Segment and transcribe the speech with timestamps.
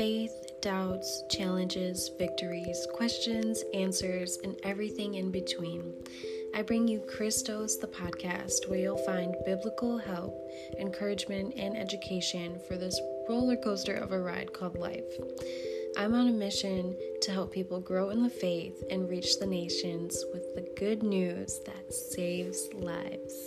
[0.00, 5.92] faith, doubts, challenges, victories, questions, answers, and everything in between.
[6.54, 10.34] I bring you Christos, the podcast, where you'll find biblical help,
[10.78, 15.04] encouragement, and education for this roller coaster of a ride called life.
[15.98, 20.24] I'm on a mission to help people grow in the faith and reach the nations
[20.32, 23.39] with the good news that saves lives.